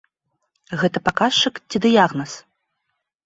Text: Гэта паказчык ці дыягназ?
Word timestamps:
Гэта 0.83 0.97
паказчык 1.09 1.61
ці 1.69 1.77
дыягназ? 1.83 2.31